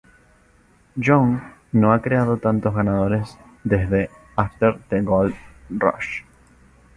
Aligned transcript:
Young 0.97 1.39
no 1.73 1.93
ha 1.93 2.01
creado 2.01 2.37
tantos 2.37 2.73
ganadores 2.73 3.37
desde 3.63 4.09
"After 4.35 4.79
the 4.89 5.03
Gold 5.03 5.35
Rush". 5.69 6.23